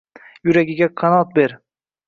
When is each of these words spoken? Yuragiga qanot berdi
Yuragiga 0.47 0.89
qanot 1.03 1.37
berdi 1.39 1.63